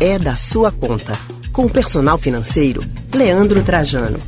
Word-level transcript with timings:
é 0.00 0.18
da 0.18 0.34
sua 0.34 0.72
conta. 0.72 1.12
Com 1.52 1.66
o 1.66 1.70
personal 1.70 2.16
financeiro, 2.16 2.82
Leandro 3.14 3.62
Trajano. 3.62 4.18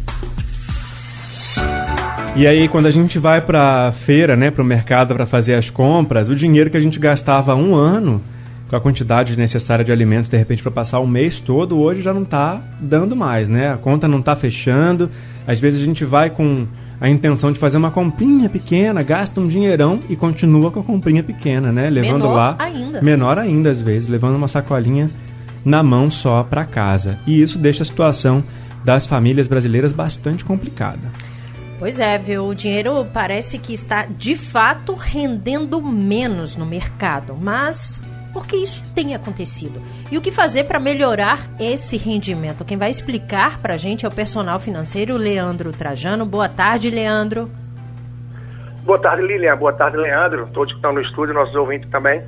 E 2.37 2.47
aí, 2.47 2.69
quando 2.69 2.87
a 2.87 2.91
gente 2.91 3.19
vai 3.19 3.41
para 3.41 3.89
a 3.89 3.93
feira, 3.93 4.37
né, 4.37 4.51
para 4.51 4.63
o 4.63 4.67
mercado 4.67 5.15
para 5.15 5.25
fazer 5.25 5.55
as 5.55 5.71
compras, 5.71 6.29
o 6.29 6.35
dinheiro 6.35 6.69
que 6.69 6.77
a 6.77 6.81
gente 6.81 6.99
gastava 6.99 7.55
um 7.55 7.75
ano 7.75 8.23
com 8.69 8.77
a 8.77 8.81
quantidade 8.81 9.37
necessária 9.37 9.85
de 9.85 9.91
alimentos, 9.91 10.29
de 10.29 10.37
repente, 10.37 10.63
para 10.63 10.73
passar 10.73 10.99
o 11.01 11.07
mês 11.07 11.41
todo, 11.41 11.79
hoje 11.79 12.03
já 12.03 12.13
não 12.13 12.23
está 12.23 12.61
dando 12.79 13.17
mais, 13.17 13.49
né? 13.49 13.73
A 13.73 13.77
conta 13.79 14.07
não 14.07 14.19
está 14.21 14.37
fechando. 14.37 15.11
Às 15.47 15.59
vezes 15.59 15.81
a 15.81 15.85
gente 15.85 16.05
vai 16.05 16.29
com 16.29 16.67
a 17.01 17.09
intenção 17.09 17.51
de 17.51 17.59
fazer 17.59 17.79
uma 17.79 17.91
comprinha 17.91 18.49
pequena, 18.49 19.03
gasta 19.03 19.41
um 19.41 19.49
dinheirão 19.49 20.01
e 20.09 20.17
continua 20.17 20.71
com 20.71 20.81
a 20.81 20.85
comprinha 20.85 21.23
pequena, 21.23 21.73
né? 21.73 21.89
Levando 21.89 22.23
menor 22.23 22.35
lá. 22.35 22.57
ainda. 22.59 23.03
Menor 23.03 23.39
ainda, 23.39 23.71
às 23.71 23.81
vezes, 23.81 24.09
levando 24.09 24.37
uma 24.37 24.49
sacolinha 24.49 25.11
na 25.65 25.83
mão 25.83 26.11
só 26.11 26.43
para 26.43 26.65
casa. 26.65 27.19
E 27.27 27.41
isso 27.41 27.59
deixa 27.59 27.83
a 27.83 27.87
situação 27.87 28.43
das 28.85 29.07
famílias 29.07 29.47
brasileiras 29.47 29.93
bastante 29.93 30.45
complicada. 30.45 31.11
Pois 31.79 31.99
é, 31.99 32.17
viu? 32.17 32.47
O 32.47 32.55
dinheiro 32.55 33.07
parece 33.13 33.59
que 33.59 33.75
está 33.75 34.07
de 34.07 34.37
fato 34.37 34.95
rendendo 34.95 35.83
menos 35.83 36.57
no 36.57 36.65
mercado, 36.65 37.37
mas 37.41 38.03
por 38.33 38.47
que 38.47 38.57
isso 38.57 38.83
tem 38.95 39.15
acontecido? 39.15 39.81
E 40.11 40.17
o 40.17 40.21
que 40.21 40.31
fazer 40.31 40.65
para 40.65 40.79
melhorar 40.79 41.51
esse 41.59 41.97
rendimento? 41.97 42.65
Quem 42.65 42.79
vai 42.79 42.91
explicar 42.91 43.59
para 43.59 43.75
a 43.75 43.77
gente 43.77 44.07
é 44.07 44.09
o 44.09 44.13
personal 44.13 44.59
financeiro 44.59 45.17
Leandro 45.17 45.73
Trajano. 45.73 46.25
Boa 46.25 46.49
tarde, 46.49 46.89
Leandro. 46.89 47.51
Boa 48.85 48.99
tarde, 48.99 49.23
Lilian. 49.23 49.57
Boa 49.57 49.73
tarde, 49.73 49.97
Leandro. 49.97 50.49
Todos 50.53 50.73
que 50.73 50.79
estão 50.79 50.93
no 50.93 51.01
estúdio, 51.01 51.35
nossos 51.35 51.55
ouvintes 51.55 51.91
também. 51.91 52.23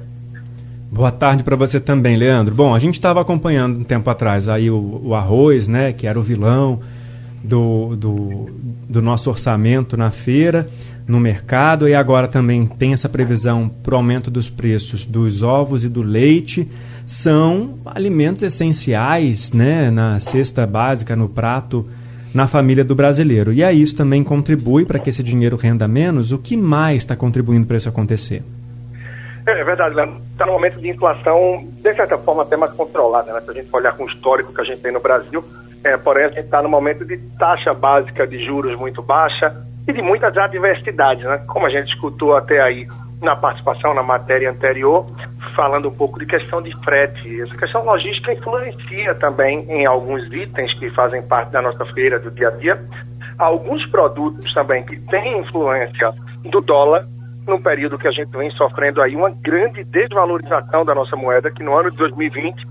Boa 0.94 1.10
tarde 1.10 1.42
para 1.42 1.56
você 1.56 1.80
também, 1.80 2.14
Leandro. 2.14 2.54
Bom, 2.54 2.72
a 2.72 2.78
gente 2.78 2.94
estava 2.94 3.20
acompanhando 3.20 3.80
um 3.80 3.82
tempo 3.82 4.08
atrás 4.08 4.48
aí 4.48 4.70
o, 4.70 5.00
o, 5.02 5.12
arroz, 5.12 5.66
né, 5.66 5.92
que 5.92 6.06
era 6.06 6.16
o 6.16 6.22
vilão 6.22 6.78
do, 7.42 7.96
do, 7.96 8.50
do 8.88 9.02
nosso 9.02 9.28
orçamento 9.28 9.96
na 9.96 10.12
feira 10.12 10.68
no 11.04 11.18
mercado 11.18 11.88
e 11.88 11.96
agora 11.96 12.28
também 12.28 12.64
tem 12.64 12.92
essa 12.92 13.08
previsão 13.08 13.68
para 13.82 13.94
o 13.94 13.96
aumento 13.96 14.30
dos 14.30 14.48
preços 14.48 15.04
dos 15.04 15.42
ovos 15.42 15.82
e 15.84 15.88
do 15.88 16.00
leite. 16.00 16.68
São 17.04 17.74
alimentos 17.86 18.44
essenciais 18.44 19.52
né, 19.52 19.90
na 19.90 20.20
cesta 20.20 20.64
básica, 20.64 21.16
no 21.16 21.28
prato, 21.28 21.84
na 22.32 22.46
família 22.46 22.84
do 22.84 22.94
brasileiro. 22.94 23.52
E 23.52 23.64
aí 23.64 23.82
isso 23.82 23.96
também 23.96 24.22
contribui 24.22 24.84
para 24.84 25.00
que 25.00 25.10
esse 25.10 25.24
dinheiro 25.24 25.56
renda 25.56 25.88
menos. 25.88 26.30
O 26.30 26.38
que 26.38 26.56
mais 26.56 26.98
está 26.98 27.16
contribuindo 27.16 27.66
para 27.66 27.78
isso 27.78 27.88
acontecer? 27.88 28.44
É, 29.46 29.60
é 29.60 29.64
verdade. 29.64 29.94
Está 30.32 30.46
no 30.46 30.52
momento 30.52 30.80
de 30.80 30.88
inflação, 30.88 31.66
de 31.82 31.94
certa 31.94 32.16
forma, 32.18 32.42
até 32.42 32.56
mais 32.56 32.72
controlada. 32.72 33.32
Né? 33.32 33.40
Se 33.40 33.50
a 33.50 33.54
gente 33.54 33.68
olhar 33.72 33.96
com 33.96 34.04
o 34.04 34.08
histórico 34.08 34.54
que 34.54 34.60
a 34.60 34.64
gente 34.64 34.80
tem 34.80 34.92
no 34.92 35.00
Brasil, 35.00 35.44
é, 35.82 35.96
porém, 35.96 36.24
a 36.24 36.28
gente 36.28 36.40
está 36.40 36.62
no 36.62 36.68
momento 36.68 37.04
de 37.04 37.18
taxa 37.38 37.74
básica 37.74 38.26
de 38.26 38.44
juros 38.44 38.74
muito 38.76 39.02
baixa, 39.02 39.54
e 39.86 39.92
de 39.92 40.02
muitas 40.02 40.36
adversidades, 40.36 41.24
né? 41.24 41.42
Como 41.46 41.66
a 41.66 41.70
gente 41.70 41.92
escutou 41.92 42.34
até 42.36 42.60
aí 42.60 42.86
na 43.20 43.36
participação 43.36 43.94
na 43.94 44.02
matéria 44.02 44.50
anterior, 44.50 45.06
falando 45.54 45.88
um 45.88 45.94
pouco 45.94 46.18
de 46.18 46.26
questão 46.26 46.60
de 46.60 46.74
frete. 46.82 47.40
Essa 47.42 47.56
questão 47.56 47.84
logística 47.84 48.32
influencia 48.32 49.14
também 49.14 49.60
em 49.70 49.86
alguns 49.86 50.24
itens 50.32 50.72
que 50.78 50.90
fazem 50.90 51.22
parte 51.22 51.50
da 51.52 51.62
nossa 51.62 51.84
feira 51.86 52.18
do 52.18 52.30
dia 52.30 52.48
a 52.48 52.50
dia. 52.50 52.82
Alguns 53.38 53.84
produtos 53.86 54.52
também 54.52 54.84
que 54.84 54.96
têm 55.08 55.38
influência 55.38 56.12
do 56.44 56.60
dólar, 56.60 57.06
num 57.46 57.60
período 57.60 57.98
que 57.98 58.08
a 58.08 58.12
gente 58.12 58.30
vem 58.36 58.50
sofrendo 58.52 59.02
aí 59.02 59.14
uma 59.14 59.30
grande 59.30 59.84
desvalorização 59.84 60.84
da 60.84 60.94
nossa 60.94 61.16
moeda, 61.16 61.50
que 61.50 61.62
no 61.62 61.76
ano 61.76 61.90
de 61.90 61.96
2020 61.96 62.66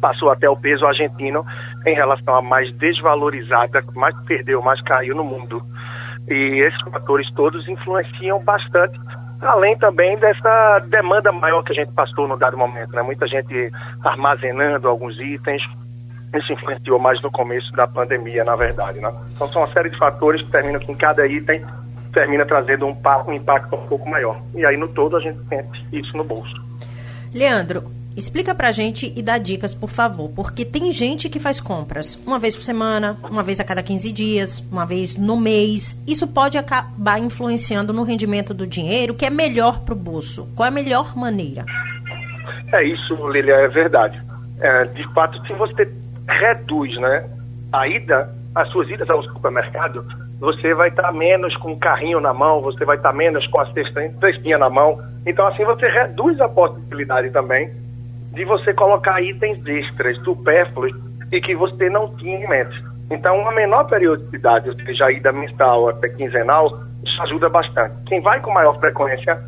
passou 0.00 0.30
até 0.30 0.48
o 0.48 0.56
peso 0.56 0.86
argentino 0.86 1.44
em 1.86 1.94
relação 1.94 2.34
a 2.34 2.42
mais 2.42 2.72
desvalorizada, 2.76 3.82
mais 3.94 4.16
perdeu, 4.24 4.62
mais 4.62 4.80
caiu 4.82 5.14
no 5.14 5.22
mundo. 5.22 5.62
E 6.28 6.64
esses 6.64 6.80
fatores 6.82 7.30
todos 7.34 7.68
influenciam 7.68 8.42
bastante, 8.42 8.98
além 9.42 9.76
também 9.78 10.16
dessa 10.18 10.78
demanda 10.88 11.30
maior 11.32 11.62
que 11.62 11.72
a 11.72 11.74
gente 11.74 11.92
passou 11.92 12.26
no 12.26 12.38
dado 12.38 12.56
momento. 12.56 12.92
Né? 12.92 13.02
Muita 13.02 13.26
gente 13.26 13.70
armazenando 14.04 14.88
alguns 14.88 15.18
itens, 15.20 15.62
isso 16.34 16.52
influenciou 16.52 16.98
mais 16.98 17.20
no 17.22 17.30
começo 17.30 17.70
da 17.72 17.86
pandemia, 17.86 18.44
na 18.44 18.56
verdade. 18.56 19.00
Né? 19.00 19.12
Então 19.34 19.48
são 19.48 19.62
uma 19.62 19.68
série 19.68 19.90
de 19.90 19.98
fatores 19.98 20.42
que 20.42 20.50
terminam 20.50 20.80
com 20.80 20.96
cada 20.96 21.26
item 21.26 21.64
termina 22.12 22.44
trazendo 22.44 22.86
um, 22.86 22.96
um 23.26 23.32
impacto 23.32 23.74
um 23.74 23.86
pouco 23.86 24.08
maior. 24.08 24.40
E 24.54 24.64
aí 24.64 24.76
no 24.76 24.88
todo 24.88 25.16
a 25.16 25.20
gente 25.20 25.38
sente 25.48 25.86
isso 25.92 26.16
no 26.16 26.24
bolso. 26.24 26.54
Leandro, 27.32 27.84
Explica 28.16 28.54
pra 28.54 28.72
gente 28.72 29.12
e 29.16 29.22
dá 29.22 29.38
dicas, 29.38 29.72
por 29.72 29.88
favor, 29.88 30.28
porque 30.34 30.64
tem 30.64 30.90
gente 30.90 31.28
que 31.28 31.38
faz 31.38 31.60
compras 31.60 32.16
uma 32.26 32.38
vez 32.40 32.56
por 32.56 32.62
semana, 32.62 33.16
uma 33.30 33.42
vez 33.42 33.60
a 33.60 33.64
cada 33.64 33.82
15 33.82 34.10
dias, 34.10 34.58
uma 34.70 34.84
vez 34.84 35.16
no 35.16 35.36
mês. 35.36 35.96
Isso 36.06 36.26
pode 36.26 36.58
acabar 36.58 37.20
influenciando 37.20 37.92
no 37.92 38.02
rendimento 38.02 38.52
do 38.52 38.66
dinheiro, 38.66 39.14
que 39.14 39.24
é 39.24 39.30
melhor 39.30 39.80
pro 39.80 39.94
bolso. 39.94 40.48
Qual 40.56 40.66
é 40.66 40.68
a 40.68 40.72
melhor 40.72 41.16
maneira? 41.16 41.64
É 42.72 42.84
isso, 42.84 43.14
Lilia, 43.28 43.54
é 43.54 43.68
verdade. 43.68 44.20
É, 44.60 44.84
de 44.86 45.14
fato, 45.14 45.40
se 45.46 45.52
você 45.54 45.88
reduz 46.28 46.96
né, 46.98 47.30
a 47.72 47.86
ida, 47.86 48.34
as 48.54 48.68
suas 48.70 48.90
idas 48.90 49.08
ao 49.08 49.22
supermercado, 49.22 50.04
você 50.40 50.72
vai 50.74 50.88
estar 50.88 51.12
menos 51.12 51.54
com 51.58 51.72
o 51.72 51.78
carrinho 51.78 52.18
na 52.18 52.32
mão, 52.32 52.62
você 52.62 52.84
vai 52.84 52.96
estar 52.96 53.12
menos 53.12 53.46
com 53.48 53.60
a 53.60 53.66
cestinha 53.72 54.56
na 54.56 54.70
mão. 54.70 54.98
Então, 55.26 55.46
assim, 55.46 55.64
você 55.64 55.86
reduz 55.86 56.40
a 56.40 56.48
possibilidade 56.48 57.30
também 57.30 57.70
de 58.32 58.44
você 58.44 58.72
colocar 58.72 59.20
itens 59.20 59.64
extras, 59.66 60.16
supérfluos, 60.24 60.92
e 61.30 61.40
que 61.40 61.54
você 61.54 61.90
não 61.90 62.16
tinha 62.16 62.38
em 62.38 62.48
mente. 62.48 62.82
Então, 63.10 63.38
uma 63.38 63.52
menor 63.52 63.84
periodicidade, 63.84 64.70
ou 64.70 64.74
seja, 64.76 65.06
a 65.06 65.12
ida 65.12 65.30
mensal 65.32 65.88
até 65.88 66.08
quinzenal, 66.08 66.80
isso 67.04 67.22
ajuda 67.22 67.48
bastante. 67.48 67.94
Quem 68.06 68.20
vai 68.20 68.40
com 68.40 68.50
maior 68.50 68.78
frequência, 68.80 69.38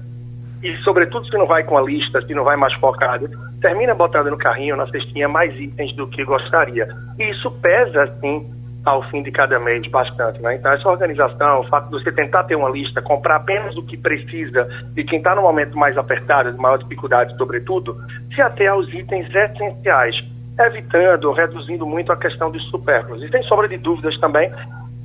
e 0.63 0.77
sobretudo 0.79 1.27
se 1.27 1.37
não 1.39 1.47
vai 1.47 1.65
com 1.65 1.77
a 1.77 1.83
lista, 1.83 2.21
se 2.23 2.35
não 2.35 2.45
vai 2.45 2.57
mais 2.57 2.75
focado, 2.75 3.29
termina 3.61 3.95
botando 3.95 4.31
no 4.31 4.37
carrinho, 4.37 4.77
na 4.77 4.87
cestinha, 4.89 5.29
mais 5.29 5.59
itens 5.59 5.93
do 5.95 6.07
que 6.07 6.25
gostaria. 6.25 6.89
E 7.19 7.31
isso 7.31 7.51
pesa, 7.51 8.03
assim, 8.05 8.49
ao 8.85 9.03
fim 9.11 9.23
de 9.23 9.31
cada 9.31 9.59
mês 9.61 9.87
bastante, 9.89 10.41
né? 10.41 10.57
Então 10.57 10.73
essa 10.73 10.89
organização, 10.89 11.61
o 11.61 11.69
fato 11.69 11.87
de 11.87 12.03
você 12.03 12.11
tentar 12.11 12.45
ter 12.45 12.57
uma 12.57 12.69
lista, 12.69 13.01
comprar 13.01 13.37
apenas 13.37 13.77
o 13.77 13.83
que 13.83 13.97
precisa 13.97 14.69
e 14.97 15.05
quem 15.05 15.19
está 15.19 15.35
no 15.35 15.43
momento 15.43 15.77
mais 15.77 15.97
apertado, 15.97 16.53
de 16.53 16.59
maior 16.59 16.79
dificuldade, 16.79 17.37
sobretudo, 17.37 17.97
se 18.35 18.43
até 18.43 18.67
aos 18.67 18.93
itens 18.93 19.29
essenciais, 19.35 20.17
evitando 20.59 21.33
reduzindo 21.33 21.87
muito 21.87 22.13
a 22.13 22.17
questão 22.17 22.51
dos 22.51 22.63
supérfluos. 22.71 23.23
E 23.23 23.29
sem 23.29 23.43
sombra 23.45 23.69
de 23.69 23.79
dúvidas 23.79 24.19
também, 24.19 24.53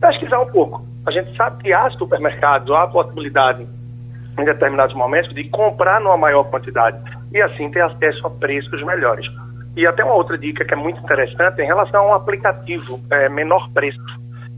pesquisar 0.01 0.39
um 0.39 0.47
pouco. 0.47 0.83
A 1.05 1.11
gente 1.11 1.35
sabe 1.37 1.63
que 1.63 1.71
há 1.71 1.89
supermercados, 1.91 2.71
há 2.71 2.83
a 2.83 2.87
possibilidade 2.87 3.67
em 4.39 4.43
determinados 4.43 4.95
momentos 4.95 5.33
de 5.33 5.43
comprar 5.49 5.99
numa 5.99 6.17
maior 6.17 6.43
quantidade 6.45 6.97
e 7.31 7.41
assim 7.41 7.69
ter 7.71 7.81
acesso 7.81 8.25
a 8.27 8.29
preços 8.29 8.83
melhores. 8.83 9.25
E 9.77 9.85
até 9.85 10.03
uma 10.03 10.15
outra 10.15 10.35
dica 10.39 10.65
que 10.65 10.73
é 10.73 10.75
muito 10.75 10.99
interessante 10.99 11.61
em 11.61 11.65
relação 11.67 12.01
a 12.01 12.07
um 12.07 12.13
aplicativo 12.15 12.99
é, 13.11 13.29
menor 13.29 13.69
preço. 13.71 14.01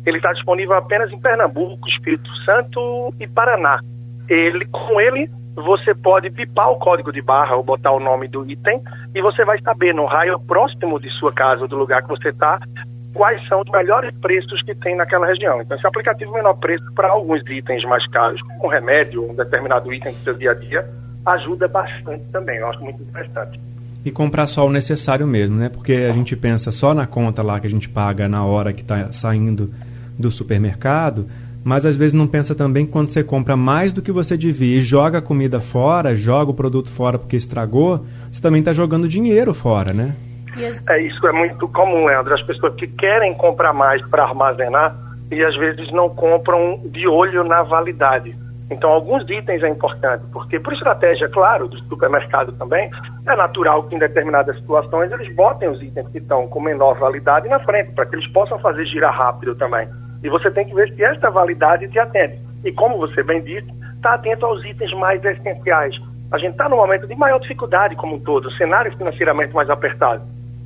Ele 0.06 0.16
está 0.16 0.31
disponível 0.31 0.75
apenas 0.75 1.12
em 1.12 1.19
Pernambuco, 1.19 1.90
Espírito 1.90 2.34
Santo 2.46 3.13
e 3.19 3.28
Paraná. 3.28 3.81
Ele, 4.30 4.66
com 4.68 5.02
ele, 5.02 5.30
você 5.56 5.94
pode 5.94 6.30
bipar 6.30 6.72
o 6.72 6.80
código 6.80 7.12
de 7.12 7.22
barra 7.22 7.57
ou 7.57 7.63
botar 7.63 7.91
o 7.91 8.00
nome 8.00 8.30
do 8.30 8.50
item 8.50 8.81
e 9.13 9.22
você 9.22 9.44
vai 9.44 9.59
saber 9.59 9.94
no 9.94 10.06
raio 10.06 10.40
próximo 10.40 10.97
de 10.97 11.09
sua 11.19 11.34
casa 11.34 11.68
do 11.68 11.75
lugar 11.75 12.01
que 12.01 12.07
você 12.07 12.30
está 12.30 12.57
quais 13.13 13.46
são 13.50 13.59
os 13.59 13.69
melhores 13.69 14.16
preços 14.22 14.62
que 14.62 14.74
tem 14.74 14.96
naquela 14.96 15.25
região. 15.25 15.62
Então, 15.62 15.75
esse 15.75 15.86
aplicativo 15.86 16.31
menor 16.31 16.53
preço 16.53 16.86
para 16.94 17.09
alguns 17.09 17.41
itens 17.50 17.84
mais 17.84 18.07
caros, 18.07 18.41
como 18.44 18.68
um 18.68 18.69
remédio, 18.69 19.30
um 19.30 19.36
determinado 19.36 19.91
item 19.94 20.13
do 20.13 20.19
seu 20.19 20.34
dia 20.36 20.51
a 20.51 20.53
dia, 20.53 20.90
ajuda 21.25 21.68
bastante 21.68 22.24
também. 22.31 22.59
Eu 22.59 22.69
acho 22.69 22.81
muito 22.81 23.03
interessante 23.03 23.59
e 24.03 24.11
comprar 24.11 24.47
só 24.47 24.65
o 24.65 24.71
necessário 24.71 25.27
mesmo, 25.27 25.57
né? 25.57 25.69
Porque 25.69 25.94
a 25.94 26.12
gente 26.12 26.35
pensa 26.35 26.71
só 26.71 26.94
na 26.94 27.06
conta 27.06 27.44
lá 27.44 27.59
que 27.59 27.68
a 27.68 27.69
gente 27.69 27.89
paga 27.89 28.27
na 28.27 28.45
hora 28.45 28.71
que 28.71 28.81
está 28.81 29.12
saindo 29.12 29.71
do 30.18 30.31
supermercado, 30.31 31.27
mas 31.63 31.85
às 31.85 31.95
vezes 31.97 32.13
não 32.13 32.27
pensa 32.27 32.56
também 32.56 32.85
que 32.85 32.91
quando 32.91 33.09
você 33.09 33.24
compra 33.24 33.56
mais 33.56 33.91
do 33.91 34.01
que 34.01 34.12
você 34.12 34.38
devia 34.38 34.77
e 34.77 34.81
joga 34.81 35.19
a 35.19 35.21
comida 35.21 35.59
fora, 35.59 36.15
joga 36.15 36.51
o 36.51 36.53
produto 36.53 36.89
fora 36.89 37.19
porque 37.19 37.35
estragou, 37.35 38.06
você 38.31 38.41
também 38.41 38.59
está 38.59 38.71
jogando 38.74 39.07
dinheiro 39.07 39.53
fora, 39.53 39.94
né? 39.94 40.15
É, 40.57 41.01
isso 41.01 41.25
é 41.27 41.31
muito 41.31 41.68
comum, 41.69 42.06
Leandro. 42.06 42.33
As 42.33 42.41
pessoas 42.44 42.75
que 42.75 42.88
querem 42.88 43.33
comprar 43.35 43.74
mais 43.74 44.06
para 44.07 44.24
armazenar 44.24 44.95
e 45.31 45.44
às 45.44 45.56
vezes 45.56 45.91
não 45.91 46.09
compram 46.09 46.81
de 46.85 47.07
olho 47.07 47.44
na 47.44 47.62
validade. 47.63 48.35
Então, 48.71 48.92
alguns 48.92 49.27
itens 49.30 49.63
é 49.63 49.69
importante, 49.69 50.24
porque 50.31 50.60
por 50.60 50.74
estratégia, 50.74 51.27
claro, 51.30 51.68
do 51.68 51.77
supermercado 51.86 52.51
também, 52.54 52.89
é 53.27 53.36
natural 53.36 53.83
que 53.83 53.95
em 53.95 54.00
determinadas 54.00 54.56
situações 54.57 55.12
eles 55.12 55.33
botem 55.36 55.69
os 55.69 55.81
itens 55.81 56.07
que 56.10 56.19
estão 56.19 56.48
com 56.48 56.62
menor 56.62 56.98
validade 57.00 57.48
na 57.48 57.60
frente, 57.62 57.92
para 57.94 58.06
que 58.06 58.16
eles 58.16 58.27
possam 58.27 58.60
fazer 58.60 58.86
girar 58.86 59.18
rápido 59.18 59.56
também. 59.56 59.88
E 60.24 60.30
você 60.30 60.51
tem 60.51 60.68
que 60.68 60.75
ver 60.75 60.94
se 60.94 61.04
esta 61.04 61.31
validade 61.31 61.88
te 61.88 61.98
atende. 61.98 62.39
E 62.63 62.71
como 62.71 62.98
você 63.00 63.24
bem 63.24 63.42
disse, 63.42 63.68
está 63.95 64.13
atento 64.13 64.45
aos 64.45 64.63
itens 64.63 64.94
mais 64.94 65.24
essenciais. 65.24 65.95
A 66.31 66.38
gente 66.38 66.51
está 66.51 66.69
num 66.69 66.77
momento 66.77 67.07
de 67.07 67.15
maior 67.15 67.39
dificuldade 67.39 67.95
como 67.95 68.18
um 68.18 68.19
todo, 68.19 68.51
cenário 68.51 68.95
financeiramente 68.95 69.54
mais 69.54 69.69
apertado. 69.69 70.22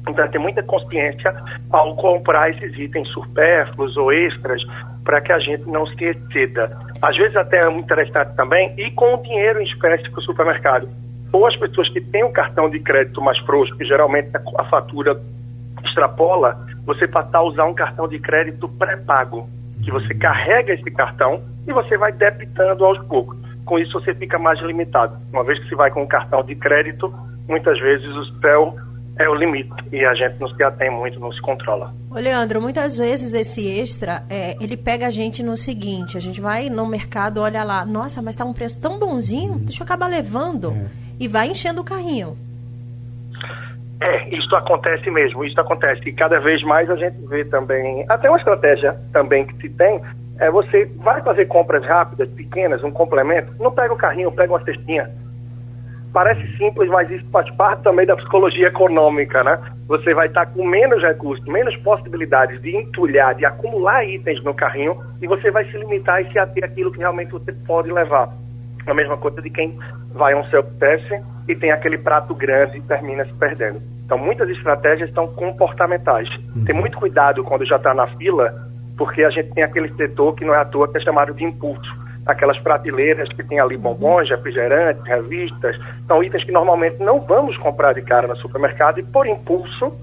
Então, 0.07 0.27
tem 0.27 0.41
muita 0.41 0.61
consciência 0.63 1.33
ao 1.71 1.95
comprar 1.95 2.49
esses 2.49 2.77
itens 2.77 3.07
supérfluos 3.09 3.95
ou 3.95 4.11
extras 4.11 4.61
para 5.05 5.21
que 5.21 5.31
a 5.31 5.39
gente 5.39 5.63
não 5.69 5.85
se 5.85 6.03
exceda. 6.03 6.77
Às 7.03 7.17
vezes, 7.17 7.35
até 7.35 7.57
é 7.57 7.69
muito 7.69 7.83
interessante 7.83 8.33
também 8.33 8.73
ir 8.77 8.91
com 8.91 9.15
o 9.15 9.21
dinheiro 9.21 9.59
em 9.59 9.65
espécie 9.65 10.09
para 10.09 10.19
o 10.19 10.23
supermercado. 10.23 10.87
Ou 11.33 11.45
as 11.45 11.53
pessoas 11.57 11.89
que 11.89 11.99
têm 11.99 12.23
um 12.23 12.31
cartão 12.31 12.69
de 12.69 12.79
crédito 12.79 13.21
mais 13.21 13.37
frouxo, 13.39 13.75
que 13.75 13.83
geralmente 13.83 14.29
a 14.57 14.63
fatura 14.63 15.21
extrapola, 15.83 16.65
você 16.85 17.05
passar 17.05 17.39
a 17.39 17.43
usar 17.43 17.65
um 17.65 17.73
cartão 17.73 18.07
de 18.07 18.17
crédito 18.19 18.69
pré-pago, 18.69 19.49
que 19.83 19.91
você 19.91 20.13
carrega 20.13 20.73
esse 20.73 20.89
cartão 20.91 21.43
e 21.67 21.73
você 21.73 21.97
vai 21.97 22.13
debitando 22.13 22.85
aos 22.85 22.97
poucos. 23.07 23.37
Com 23.65 23.77
isso, 23.77 23.99
você 23.99 24.15
fica 24.15 24.39
mais 24.39 24.61
limitado. 24.61 25.17
Uma 25.33 25.43
vez 25.43 25.59
que 25.59 25.67
você 25.67 25.75
vai 25.75 25.91
com 25.91 26.03
um 26.03 26.07
cartão 26.07 26.41
de 26.41 26.55
crédito, 26.55 27.13
muitas 27.49 27.77
vezes 27.79 28.07
o 28.07 28.39
céu 28.39 28.75
é 29.17 29.29
o 29.29 29.35
limite 29.35 29.71
e 29.91 30.03
a 30.03 30.13
gente 30.13 30.39
não 30.39 30.47
se 30.49 30.63
atém 30.63 30.89
muito, 30.89 31.19
não 31.19 31.31
se 31.31 31.41
controla. 31.41 31.93
Ô 32.09 32.15
Leandro, 32.15 32.61
muitas 32.61 32.97
vezes 32.97 33.33
esse 33.33 33.67
extra, 33.79 34.23
é, 34.29 34.55
ele 34.59 34.75
pega 34.75 35.07
a 35.07 35.11
gente 35.11 35.43
no 35.43 35.55
seguinte, 35.55 36.17
a 36.17 36.21
gente 36.21 36.41
vai 36.41 36.69
no 36.69 36.85
mercado, 36.87 37.41
olha 37.41 37.63
lá, 37.63 37.85
nossa, 37.85 38.21
mas 38.21 38.35
está 38.35 38.43
um 38.43 38.53
preço 38.53 38.81
tão 38.81 38.97
bonzinho, 38.97 39.55
deixa 39.59 39.81
eu 39.81 39.85
acabar 39.85 40.07
levando 40.07 40.71
é. 40.71 40.85
e 41.19 41.27
vai 41.27 41.47
enchendo 41.47 41.81
o 41.81 41.83
carrinho. 41.83 42.35
É, 44.01 44.35
isso 44.35 44.53
acontece 44.55 45.09
mesmo, 45.09 45.45
isso 45.45 45.59
acontece. 45.61 46.01
E 46.09 46.13
cada 46.13 46.39
vez 46.39 46.61
mais 46.63 46.89
a 46.89 46.95
gente 46.95 47.17
vê 47.27 47.45
também, 47.45 48.05
até 48.09 48.29
uma 48.29 48.37
estratégia 48.37 48.97
também 49.13 49.45
que 49.45 49.55
se 49.57 49.69
tem, 49.69 50.01
é 50.39 50.49
você 50.49 50.85
vai 50.97 51.21
fazer 51.21 51.45
compras 51.45 51.85
rápidas, 51.85 52.27
pequenas, 52.29 52.83
um 52.83 52.91
complemento, 52.91 53.53
não 53.59 53.71
pega 53.71 53.93
o 53.93 53.97
carrinho, 53.97 54.31
pega 54.31 54.51
uma 54.51 54.63
cestinha 54.63 55.09
Parece 56.13 56.45
simples, 56.57 56.87
mas 56.89 57.09
isso 57.09 57.25
faz 57.31 57.49
parte 57.55 57.81
também 57.81 58.05
da 58.05 58.15
psicologia 58.15 58.67
econômica, 58.67 59.43
né? 59.43 59.59
Você 59.87 60.13
vai 60.13 60.27
estar 60.27 60.45
com 60.45 60.63
menos 60.63 61.01
recursos, 61.01 61.43
menos 61.47 61.75
possibilidades 61.77 62.61
de 62.61 62.75
entulhar, 62.77 63.33
de 63.33 63.43
acumular 63.43 64.05
itens 64.05 64.41
no 64.43 64.53
carrinho 64.53 64.95
e 65.19 65.27
você 65.27 65.49
vai 65.49 65.65
se 65.65 65.75
limitar 65.75 66.21
e 66.21 66.31
se 66.31 66.37
ater 66.37 66.63
aquilo 66.63 66.91
que 66.91 66.99
realmente 66.99 67.31
você 67.31 67.51
pode 67.51 67.91
levar. 67.91 68.29
A 68.85 68.93
mesma 68.93 69.17
coisa 69.17 69.41
de 69.41 69.49
quem 69.49 69.75
vai 70.13 70.33
a 70.33 70.37
um 70.37 70.43
self-test 70.45 71.09
e 71.47 71.55
tem 71.55 71.71
aquele 71.71 71.97
prato 71.97 72.35
grande 72.35 72.77
e 72.77 72.81
termina 72.81 73.25
se 73.25 73.33
perdendo. 73.33 73.81
Então, 74.05 74.17
muitas 74.17 74.47
estratégias 74.49 75.11
são 75.13 75.27
comportamentais. 75.27 76.29
Uhum. 76.55 76.65
Tem 76.65 76.75
muito 76.75 76.99
cuidado 76.99 77.43
quando 77.43 77.65
já 77.65 77.77
está 77.77 77.93
na 77.93 78.05
fila, 78.17 78.53
porque 78.97 79.23
a 79.23 79.31
gente 79.31 79.51
tem 79.53 79.63
aquele 79.63 79.91
setor 79.95 80.35
que 80.35 80.45
não 80.45 80.53
é 80.53 80.59
à 80.59 80.65
toa 80.65 80.87
que 80.87 80.97
é 80.97 81.01
chamado 81.01 81.33
de 81.33 81.43
impulso 81.43 82.02
aquelas 82.25 82.57
prateleiras 82.59 83.29
que 83.29 83.43
tem 83.43 83.59
ali 83.59 83.77
bombons, 83.77 84.29
refrigerantes, 84.29 85.03
revistas, 85.03 85.77
são 86.07 86.23
itens 86.23 86.43
que 86.43 86.51
normalmente 86.51 87.01
não 87.01 87.19
vamos 87.19 87.57
comprar 87.57 87.93
de 87.93 88.01
cara 88.01 88.27
no 88.27 88.37
supermercado 88.37 88.99
e 88.99 89.03
por 89.03 89.27
impulso 89.27 89.93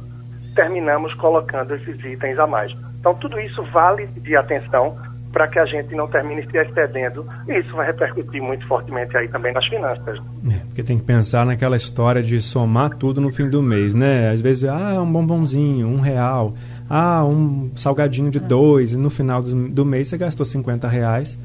terminamos 0.55 1.15
colocando 1.15 1.75
esses 1.75 2.03
itens 2.05 2.39
a 2.39 2.47
mais. 2.47 2.73
Então 2.99 3.15
tudo 3.15 3.41
isso 3.41 3.63
vale 3.65 4.07
de 4.07 4.37
atenção 4.37 4.97
para 5.33 5.47
que 5.47 5.59
a 5.59 5.65
gente 5.65 5.95
não 5.95 6.09
termine 6.09 6.45
se 6.51 6.59
excedendo 6.59 7.25
e 7.49 7.59
isso 7.59 7.75
vai 7.75 7.87
repercutir 7.87 8.43
muito 8.43 8.67
fortemente 8.67 9.17
aí 9.17 9.29
também 9.29 9.53
nas 9.53 9.65
finanças. 9.67 10.19
É, 10.51 10.59
porque 10.67 10.83
tem 10.83 10.99
que 10.99 11.05
pensar 11.05 11.47
naquela 11.47 11.77
história 11.77 12.23
de 12.23 12.41
somar 12.41 12.91
tudo 12.97 13.21
no 13.21 13.33
fim 13.33 13.49
do 13.49 13.63
mês, 13.63 13.95
né? 13.95 14.31
Às 14.31 14.41
vezes, 14.41 14.65
ah, 14.65 15.01
um 15.01 15.11
bombonzinho, 15.11 15.87
um 15.87 16.01
real, 16.01 16.55
ah, 16.89 17.25
um 17.25 17.71
salgadinho 17.77 18.31
de 18.31 18.41
dois, 18.41 18.93
e 18.93 18.97
no 18.97 19.09
final 19.09 19.41
do, 19.41 19.69
do 19.69 19.85
mês 19.85 20.09
você 20.09 20.19
gastou 20.19 20.45
50 20.45 20.89
reais 20.89 21.39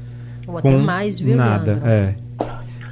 ou 0.46 0.58
até 0.58 0.70
mais, 0.70 1.18
viu, 1.18 1.36
nada, 1.36 1.72
Leandro? 1.72 1.88
é. 1.88 2.14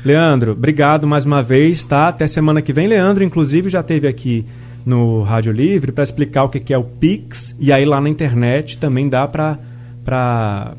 Leandro, 0.04 0.52
obrigado 0.52 1.06
mais 1.06 1.24
uma 1.24 1.42
vez, 1.42 1.82
tá? 1.82 2.08
Até 2.08 2.26
semana 2.26 2.60
que 2.60 2.74
vem. 2.74 2.86
Leandro, 2.86 3.24
inclusive, 3.24 3.70
já 3.70 3.82
teve 3.82 4.06
aqui 4.06 4.46
no 4.84 5.22
Rádio 5.22 5.50
Livre 5.50 5.92
para 5.92 6.04
explicar 6.04 6.44
o 6.44 6.48
que, 6.50 6.60
que 6.60 6.74
é 6.74 6.78
o 6.78 6.84
Pix 6.84 7.56
e 7.58 7.72
aí 7.72 7.86
lá 7.86 8.00
na 8.00 8.08
internet 8.10 8.78
também 8.78 9.08
dá 9.08 9.26
para 9.26 10.74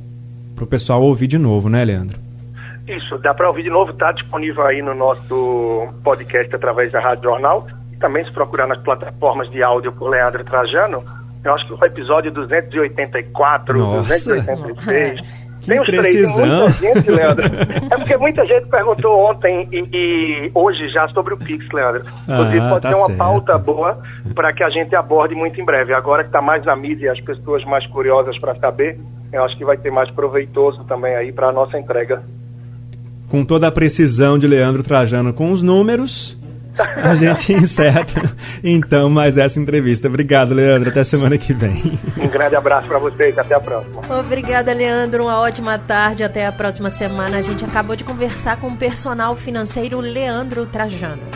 o 0.61 0.65
pessoal 0.67 1.01
ouvir 1.01 1.25
de 1.25 1.39
novo, 1.39 1.69
né, 1.69 1.83
Leandro? 1.83 2.19
Isso, 2.87 3.17
dá 3.17 3.33
para 3.33 3.47
ouvir 3.47 3.63
de 3.63 3.69
novo, 3.71 3.91
está 3.91 4.11
disponível 4.11 4.63
aí 4.63 4.79
no 4.79 4.93
nosso 4.93 5.87
podcast 6.03 6.55
através 6.55 6.91
da 6.91 6.99
Rádio 6.99 7.23
Jornal 7.23 7.65
e 7.91 7.97
também 7.97 8.23
se 8.23 8.31
procurar 8.31 8.67
nas 8.67 8.79
plataformas 8.83 9.49
de 9.49 9.63
áudio 9.63 9.91
por 9.91 10.07
Leandro 10.09 10.43
Trajano, 10.43 11.03
eu 11.43 11.53
acho 11.53 11.65
que 11.67 11.73
o 11.73 11.85
episódio 11.85 12.31
284, 12.31 13.77
Nossa. 13.77 14.07
286 14.07 15.19
tem 15.65 15.79
os 15.79 15.87
três, 15.87 16.13
tem 16.13 16.27
muita 16.27 16.69
gente, 16.71 17.11
Leandro. 17.11 17.45
é 17.91 17.97
porque 17.97 18.17
muita 18.17 18.45
gente 18.45 18.67
perguntou 18.67 19.29
ontem 19.29 19.67
e, 19.71 19.87
e 19.91 20.51
hoje 20.53 20.89
já 20.89 21.07
sobre 21.09 21.33
o 21.33 21.37
Pix, 21.37 21.67
Leandro. 21.73 22.03
Inclusive, 22.27 22.59
ah, 22.59 22.69
pode 22.69 22.81
tá 22.81 22.89
ser 22.89 22.95
uma 22.95 23.07
certo. 23.07 23.17
pauta 23.17 23.57
boa 23.57 23.97
para 24.33 24.53
que 24.53 24.63
a 24.63 24.69
gente 24.69 24.95
aborde 24.95 25.35
muito 25.35 25.59
em 25.59 25.65
breve. 25.65 25.93
Agora 25.93 26.23
que 26.23 26.29
está 26.29 26.41
mais 26.41 26.63
na 26.65 26.75
mídia 26.75 27.07
e 27.07 27.09
as 27.09 27.19
pessoas 27.19 27.63
mais 27.65 27.85
curiosas 27.87 28.37
para 28.39 28.55
saber, 28.55 28.99
eu 29.33 29.43
acho 29.43 29.57
que 29.57 29.65
vai 29.65 29.77
ter 29.77 29.91
mais 29.91 30.09
proveitoso 30.11 30.83
também 30.85 31.15
aí 31.15 31.31
para 31.31 31.49
a 31.49 31.51
nossa 31.51 31.77
entrega. 31.77 32.23
Com 33.29 33.43
toda 33.43 33.67
a 33.67 33.71
precisão 33.71 34.37
de 34.37 34.47
Leandro 34.47 34.83
Trajano 34.83 35.33
com 35.33 35.51
os 35.51 35.61
números, 35.61 36.37
a 36.77 37.15
gente 37.15 37.53
encerra 37.53 38.05
então 38.63 39.09
mais 39.09 39.37
essa 39.37 39.59
entrevista. 39.59 40.07
Obrigado, 40.07 40.53
Leandro. 40.53 40.89
Até 40.89 41.03
semana 41.03 41.37
que 41.37 41.53
vem. 41.53 41.99
Um 42.17 42.27
grande 42.27 42.55
abraço 42.55 42.87
para 42.87 42.99
vocês. 42.99 43.37
Até 43.37 43.55
a 43.55 43.59
próxima. 43.59 44.01
Obrigada, 44.19 44.73
Leandro. 44.73 45.23
Uma 45.23 45.39
ótima 45.39 45.77
tarde. 45.77 46.23
Até 46.23 46.45
a 46.45 46.51
próxima 46.51 46.89
semana. 46.89 47.37
A 47.37 47.41
gente 47.41 47.63
acabou 47.63 47.95
de 47.95 48.03
conversar 48.03 48.57
com 48.57 48.67
o 48.67 48.75
personal 48.75 49.35
financeiro 49.35 49.99
Leandro 49.99 50.65
Trajano. 50.65 51.21